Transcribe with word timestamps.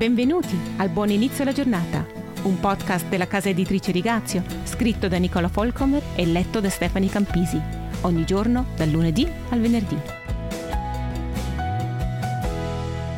Benvenuti 0.00 0.58
al 0.78 0.88
Buon 0.88 1.10
Inizio 1.10 1.42
alla 1.42 1.52
Giornata, 1.52 2.06
un 2.44 2.58
podcast 2.58 3.06
della 3.08 3.26
casa 3.26 3.50
editrice 3.50 3.92
Rigazio, 3.92 4.42
scritto 4.64 5.08
da 5.08 5.18
Nicola 5.18 5.48
Folcomer 5.48 6.02
e 6.16 6.24
letto 6.24 6.58
da 6.58 6.70
Stefani 6.70 7.10
Campisi, 7.10 7.60
ogni 8.00 8.24
giorno 8.24 8.68
dal 8.76 8.88
lunedì 8.88 9.30
al 9.50 9.60
venerdì. 9.60 9.98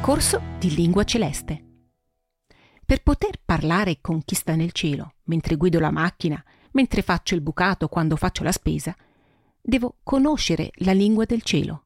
Corso 0.00 0.40
di 0.58 0.74
lingua 0.74 1.04
celeste. 1.04 1.84
Per 2.84 3.00
poter 3.04 3.38
parlare 3.44 3.98
con 4.00 4.24
chi 4.24 4.34
sta 4.34 4.56
nel 4.56 4.72
cielo, 4.72 5.14
mentre 5.26 5.54
guido 5.54 5.78
la 5.78 5.92
macchina, 5.92 6.44
mentre 6.72 7.02
faccio 7.02 7.36
il 7.36 7.42
bucato 7.42 7.86
quando 7.86 8.16
faccio 8.16 8.42
la 8.42 8.50
spesa, 8.50 8.92
devo 9.60 9.98
conoscere 10.02 10.72
la 10.78 10.92
lingua 10.92 11.26
del 11.26 11.42
cielo. 11.42 11.84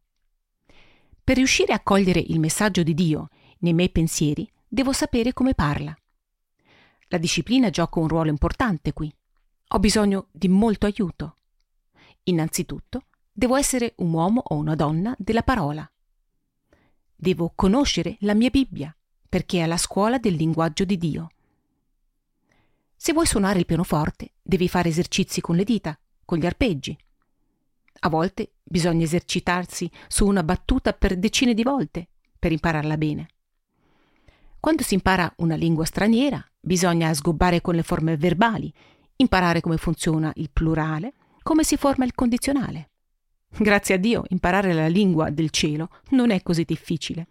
Per 1.22 1.36
riuscire 1.36 1.74
a 1.74 1.80
cogliere 1.80 2.24
il 2.28 2.40
messaggio 2.40 2.82
di 2.82 2.94
Dio 2.94 3.28
nei 3.58 3.74
miei 3.74 3.90
pensieri, 3.90 4.50
devo 4.68 4.92
sapere 4.92 5.32
come 5.32 5.54
parla. 5.54 5.96
La 7.08 7.18
disciplina 7.18 7.70
gioca 7.70 8.00
un 8.00 8.08
ruolo 8.08 8.30
importante 8.30 8.92
qui. 8.92 9.12
Ho 9.68 9.78
bisogno 9.78 10.28
di 10.32 10.48
molto 10.48 10.86
aiuto. 10.86 11.36
Innanzitutto, 12.24 13.06
devo 13.32 13.56
essere 13.56 13.94
un 13.98 14.12
uomo 14.12 14.42
o 14.44 14.56
una 14.56 14.74
donna 14.74 15.14
della 15.18 15.42
parola. 15.42 15.88
Devo 17.14 17.52
conoscere 17.54 18.16
la 18.20 18.34
mia 18.34 18.50
Bibbia, 18.50 18.94
perché 19.28 19.62
è 19.62 19.66
la 19.66 19.76
scuola 19.76 20.18
del 20.18 20.34
linguaggio 20.34 20.84
di 20.84 20.98
Dio. 20.98 21.30
Se 22.96 23.12
vuoi 23.12 23.26
suonare 23.26 23.60
il 23.60 23.66
pianoforte, 23.66 24.32
devi 24.42 24.68
fare 24.68 24.88
esercizi 24.88 25.40
con 25.40 25.54
le 25.54 25.64
dita, 25.64 25.98
con 26.24 26.38
gli 26.38 26.46
arpeggi. 26.46 26.96
A 28.00 28.08
volte 28.08 28.54
bisogna 28.62 29.04
esercitarsi 29.04 29.90
su 30.08 30.26
una 30.26 30.42
battuta 30.42 30.92
per 30.92 31.16
decine 31.16 31.54
di 31.54 31.62
volte 31.62 32.08
per 32.38 32.52
impararla 32.52 32.96
bene. 32.96 33.28
Quando 34.66 34.82
si 34.82 34.94
impara 34.94 35.32
una 35.36 35.54
lingua 35.54 35.84
straniera, 35.84 36.44
bisogna 36.58 37.14
sgobbare 37.14 37.60
con 37.60 37.76
le 37.76 37.84
forme 37.84 38.16
verbali, 38.16 38.74
imparare 39.14 39.60
come 39.60 39.76
funziona 39.76 40.32
il 40.34 40.50
plurale, 40.52 41.14
come 41.44 41.62
si 41.62 41.76
forma 41.76 42.04
il 42.04 42.16
condizionale. 42.16 42.90
Grazie 43.56 43.94
a 43.94 43.98
Dio, 43.98 44.24
imparare 44.30 44.72
la 44.72 44.88
lingua 44.88 45.30
del 45.30 45.50
cielo 45.50 45.90
non 46.08 46.32
è 46.32 46.42
così 46.42 46.64
difficile. 46.64 47.28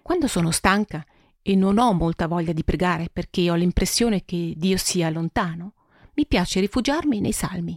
Quando 0.00 0.28
sono 0.28 0.52
stanca 0.52 1.04
e 1.42 1.56
non 1.56 1.76
ho 1.76 1.92
molta 1.92 2.28
voglia 2.28 2.52
di 2.52 2.62
pregare 2.62 3.08
perché 3.12 3.50
ho 3.50 3.56
l'impressione 3.56 4.24
che 4.24 4.54
Dio 4.56 4.76
sia 4.76 5.10
lontano, 5.10 5.72
mi 6.14 6.24
piace 6.24 6.60
rifugiarmi 6.60 7.18
nei 7.18 7.32
salmi. 7.32 7.76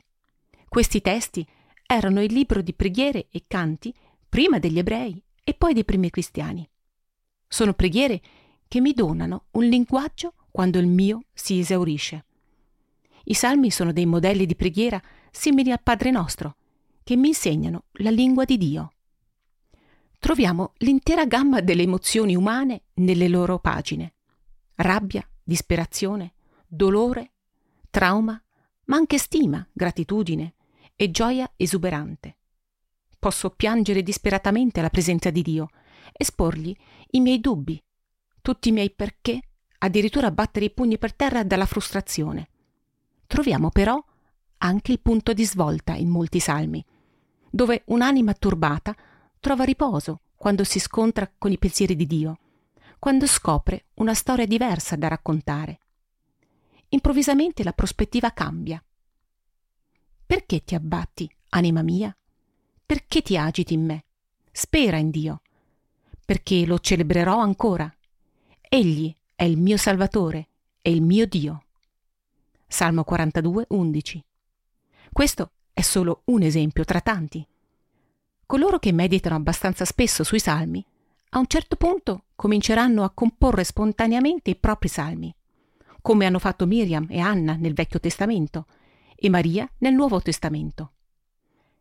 Questi 0.70 1.02
testi 1.02 1.44
erano 1.88 2.22
il 2.22 2.32
libro 2.32 2.62
di 2.62 2.76
preghiere 2.76 3.26
e 3.32 3.46
canti 3.48 3.92
prima 4.30 4.60
degli 4.60 4.78
ebrei 4.78 5.20
e 5.44 5.56
poi 5.56 5.74
dei 5.74 5.84
primi 5.84 6.12
cristiani. 6.12 6.70
Sono 7.48 7.74
preghiere 7.74 8.22
che 8.74 8.82
mi 8.82 8.94
donano 8.94 9.46
un 9.52 9.66
linguaggio 9.66 10.34
quando 10.50 10.80
il 10.80 10.88
mio 10.88 11.26
si 11.32 11.60
esaurisce. 11.60 12.26
I 13.26 13.36
salmi 13.36 13.70
sono 13.70 13.94
dei 13.94 14.08
modelli 14.08 14.48
di 14.48 14.56
preghiera 14.56 15.00
simili 15.30 15.72
al 15.72 15.84
Padre 15.84 16.10
nostro, 16.10 16.56
che 17.04 17.16
mi 17.16 17.28
insegnano 17.28 17.84
la 17.98 18.10
lingua 18.10 18.46
di 18.46 18.58
Dio. 18.58 18.94
Troviamo 20.18 20.74
l'intera 20.78 21.28
gamma 21.28 21.62
delle 21.62 21.84
emozioni 21.84 22.36
umane 22.36 22.86
nelle 22.96 23.28
loro 23.28 23.60
pagine. 23.60 24.16
Rabbia, 24.74 25.24
disperazione, 25.44 26.34
dolore, 26.66 27.34
trauma, 27.92 28.42
ma 28.86 28.96
anche 28.96 29.20
stima, 29.20 29.64
gratitudine 29.72 30.56
e 30.96 31.12
gioia 31.12 31.48
esuberante. 31.58 32.38
Posso 33.20 33.52
piangere 33.52 34.02
disperatamente 34.02 34.80
alla 34.80 34.90
presenza 34.90 35.30
di 35.30 35.44
Dio, 35.44 35.68
esporgli 36.12 36.76
i 37.12 37.20
miei 37.20 37.40
dubbi, 37.40 37.80
tutti 38.44 38.68
i 38.68 38.72
miei 38.74 38.92
perché, 38.92 39.40
addirittura 39.80 40.30
battere 40.30 40.66
i 40.66 40.72
pugni 40.72 40.98
per 40.98 41.14
terra 41.14 41.44
dalla 41.44 41.66
frustrazione. 41.66 42.50
Troviamo 43.26 43.70
però 43.70 44.04
anche 44.58 44.92
il 44.92 45.00
punto 45.00 45.32
di 45.32 45.46
svolta 45.46 45.94
in 45.94 46.10
molti 46.10 46.42
salmi, 46.42 46.86
dove 47.50 47.84
un'anima 47.86 48.34
turbata 48.34 48.94
trova 49.40 49.64
riposo 49.64 50.24
quando 50.36 50.66
si 50.66 50.80
scontra 50.80 51.32
con 51.38 51.54
i 51.54 51.58
pensieri 51.58 51.96
di 51.96 52.06
Dio, 52.06 52.40
quando 53.00 53.28
scopre 53.28 53.86
una 53.96 54.14
storia 54.14 54.46
diversa 54.46 54.98
da 54.98 55.08
raccontare. 55.08 55.80
Improvvisamente 56.90 57.64
la 57.64 57.72
prospettiva 57.72 58.32
cambia. 58.32 58.84
Perché 60.26 60.66
ti 60.66 60.76
abbatti, 60.76 61.34
anima 61.50 61.82
mia? 61.82 62.14
Perché 62.86 63.22
ti 63.22 63.38
agiti 63.38 63.74
in 63.74 63.86
me? 63.86 64.04
Spera 64.52 64.98
in 64.98 65.12
Dio, 65.12 65.42
perché 66.26 66.66
lo 66.66 66.78
celebrerò 66.80 67.40
ancora 67.40 67.94
Egli 68.76 69.16
è 69.36 69.44
il 69.44 69.56
mio 69.56 69.78
Salvatore 69.78 70.48
e 70.82 70.90
il 70.90 71.04
mio 71.04 71.28
Dio. 71.28 71.66
Salmo 72.66 73.04
42, 73.04 73.68
11. 73.70 74.26
Questo 75.12 75.52
è 75.72 75.82
solo 75.82 76.24
un 76.26 76.42
esempio 76.42 76.84
tra 76.84 77.00
tanti. 77.00 77.48
Coloro 78.48 78.80
che 78.80 78.92
meditano 78.92 79.36
abbastanza 79.36 79.86
spesso 79.86 80.24
sui 80.24 80.40
salmi, 80.40 80.84
a 81.30 81.38
un 81.38 81.46
certo 81.46 81.76
punto 81.76 82.24
cominceranno 82.34 83.04
a 83.04 83.12
comporre 83.12 83.64
spontaneamente 83.64 84.50
i 84.50 84.56
propri 84.56 84.88
salmi, 84.88 85.32
come 86.02 86.26
hanno 86.26 86.40
fatto 86.40 86.66
Miriam 86.66 87.06
e 87.12 87.20
Anna 87.20 87.54
nel 87.54 87.76
Vecchio 87.76 88.00
Testamento 88.00 88.66
e 89.16 89.30
Maria 89.30 89.72
nel 89.78 89.94
Nuovo 89.94 90.20
Testamento. 90.20 90.94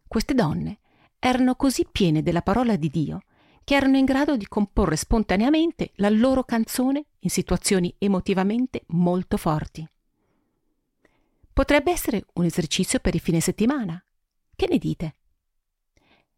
Queste 0.07 0.35
donne 0.35 0.81
erano 1.19 1.55
così 1.55 1.87
piene 1.91 2.23
della 2.23 2.43
parola 2.43 2.77
di 2.77 2.91
Dio 2.91 3.23
che 3.65 3.75
erano 3.75 3.97
in 3.97 4.05
grado 4.05 4.37
di 4.37 4.47
comporre 4.47 4.97
spontaneamente 4.97 5.93
la 5.97 6.09
loro 6.09 6.45
canzone 6.45 7.05
in 7.21 7.31
situazioni 7.31 7.95
emotivamente 7.99 8.83
molto 8.89 9.37
forti. 9.37 9.87
Potrebbe 11.53 11.93
essere 11.93 12.25
un 12.35 12.45
esercizio 12.45 12.99
per 12.99 13.15
il 13.15 13.21
fine 13.21 13.41
settimana. 13.41 14.03
Che 14.55 14.67
ne 14.69 14.79
dite? 14.79 15.15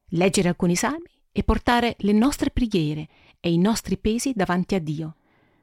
Leggere 0.09 0.49
alcuni 0.49 0.77
salmi 0.77 1.11
e 1.33 1.43
portare 1.43 1.97
le 2.01 2.13
nostre 2.13 2.51
preghiere 2.51 3.09
e 3.41 3.53
i 3.53 3.59
nostri 3.59 3.97
pesi 3.97 4.33
davanti 4.34 4.75
a 4.75 4.81
Dio, 4.81 5.17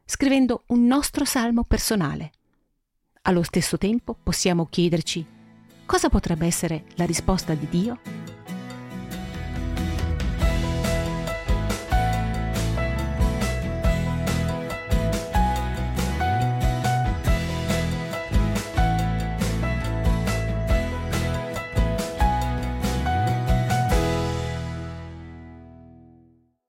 scrivendo 0.06 0.64
un 0.68 0.86
nostro 0.86 1.26
salmo 1.26 1.64
personale. 1.64 2.32
Allo 3.24 3.44
stesso 3.44 3.78
tempo 3.78 4.16
possiamo 4.22 4.66
chiederci 4.66 5.40
cosa 5.86 6.08
potrebbe 6.08 6.46
essere 6.46 6.86
la 6.96 7.06
risposta 7.06 7.54
di 7.54 7.68
Dio 7.68 8.00